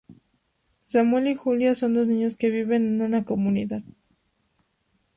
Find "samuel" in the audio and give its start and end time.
0.83-1.27